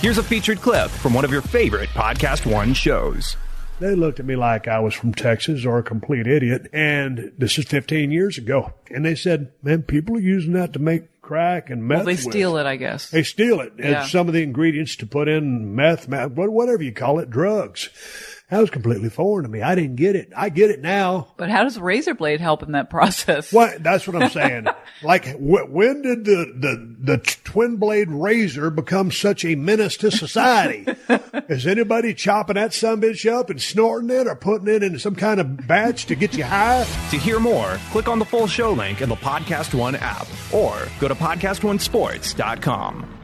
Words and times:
Here's 0.00 0.16
a 0.18 0.22
featured 0.22 0.60
clip 0.60 0.90
from 0.90 1.12
one 1.12 1.24
of 1.24 1.32
your 1.32 1.42
favorite 1.42 1.88
Podcast 1.88 2.46
One 2.46 2.72
shows. 2.72 3.36
They 3.80 3.96
looked 3.96 4.20
at 4.20 4.26
me 4.26 4.36
like 4.36 4.68
I 4.68 4.78
was 4.78 4.94
from 4.94 5.12
Texas 5.12 5.66
or 5.66 5.78
a 5.78 5.82
complete 5.82 6.28
idiot. 6.28 6.68
And 6.72 7.32
this 7.36 7.58
is 7.58 7.64
15 7.64 8.12
years 8.12 8.38
ago. 8.38 8.72
And 8.92 9.04
they 9.04 9.16
said, 9.16 9.50
man, 9.60 9.82
people 9.82 10.16
are 10.16 10.20
using 10.20 10.52
that 10.52 10.72
to 10.74 10.78
make 10.78 11.20
crack 11.20 11.68
and 11.68 11.82
meth. 11.82 11.98
Well, 11.98 12.06
they 12.06 12.12
with." 12.12 12.20
steal 12.20 12.56
it, 12.58 12.66
I 12.66 12.76
guess. 12.76 13.10
They 13.10 13.24
steal 13.24 13.60
it. 13.60 13.72
Yeah. 13.76 14.02
It's 14.02 14.12
some 14.12 14.28
of 14.28 14.34
the 14.34 14.42
ingredients 14.44 14.94
to 14.96 15.06
put 15.06 15.26
in 15.26 15.74
meth, 15.74 16.06
meth, 16.06 16.30
whatever 16.30 16.82
you 16.82 16.92
call 16.92 17.18
it, 17.18 17.28
drugs. 17.28 17.88
That 18.50 18.60
was 18.60 18.70
completely 18.70 19.10
foreign 19.10 19.42
to 19.42 19.48
me. 19.50 19.60
I 19.60 19.74
didn't 19.74 19.96
get 19.96 20.16
it. 20.16 20.32
I 20.34 20.48
get 20.48 20.70
it 20.70 20.80
now. 20.80 21.28
But 21.36 21.50
how 21.50 21.64
does 21.64 21.78
razor 21.78 22.14
blade 22.14 22.40
help 22.40 22.62
in 22.62 22.72
that 22.72 22.88
process? 22.88 23.52
What? 23.58 23.82
That's 23.82 24.06
what 24.06 24.22
I'm 24.22 24.30
saying. 24.30 24.68
like, 25.02 25.26
wh- 25.36 25.68
when 25.70 26.00
did 26.02 26.24
the, 26.24 26.54
the, 26.56 26.96
the 27.14 27.18
twin 27.44 27.76
blade 27.76 28.08
razor 28.10 28.70
become 28.70 29.10
such 29.10 29.44
a 29.44 29.54
menace 29.54 29.96
to 29.98 30.10
society? 30.10 30.86
Is 31.48 31.66
anybody 31.66 32.14
chopping 32.14 32.54
that 32.54 32.72
son 32.72 33.00
bitch 33.02 33.30
up 33.30 33.50
and 33.50 33.60
snorting 33.60 34.08
it 34.10 34.26
or 34.26 34.34
putting 34.34 34.68
it 34.68 34.82
in 34.82 34.98
some 34.98 35.14
kind 35.14 35.40
of 35.40 35.66
batch 35.66 36.06
to 36.06 36.14
get 36.14 36.34
you 36.34 36.44
high? 36.44 36.86
To 37.10 37.18
hear 37.18 37.38
more, 37.40 37.78
click 37.90 38.08
on 38.08 38.18
the 38.18 38.24
full 38.24 38.46
show 38.46 38.72
link 38.72 39.02
in 39.02 39.08
the 39.10 39.16
Podcast 39.16 39.74
One 39.74 39.94
app 39.96 40.26
or 40.52 40.88
go 41.00 41.08
to 41.08 41.14
podcastonesports.com. 41.14 43.17